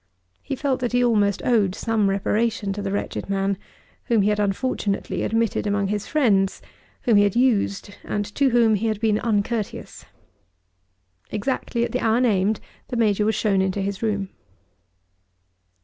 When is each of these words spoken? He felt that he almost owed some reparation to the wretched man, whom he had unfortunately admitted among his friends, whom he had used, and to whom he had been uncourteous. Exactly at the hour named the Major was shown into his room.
He 0.41 0.55
felt 0.55 0.79
that 0.79 0.93
he 0.93 1.03
almost 1.03 1.43
owed 1.45 1.75
some 1.75 2.09
reparation 2.09 2.73
to 2.73 2.81
the 2.81 2.91
wretched 2.91 3.29
man, 3.29 3.59
whom 4.05 4.23
he 4.23 4.29
had 4.29 4.39
unfortunately 4.39 5.21
admitted 5.21 5.67
among 5.67 5.89
his 5.89 6.07
friends, 6.07 6.59
whom 7.03 7.17
he 7.17 7.23
had 7.23 7.35
used, 7.35 7.93
and 8.03 8.25
to 8.33 8.49
whom 8.49 8.73
he 8.73 8.87
had 8.87 8.99
been 8.99 9.19
uncourteous. 9.19 10.05
Exactly 11.29 11.85
at 11.85 11.91
the 11.91 11.99
hour 11.99 12.19
named 12.19 12.59
the 12.87 12.97
Major 12.97 13.25
was 13.25 13.35
shown 13.35 13.61
into 13.61 13.79
his 13.79 14.01
room. 14.01 14.29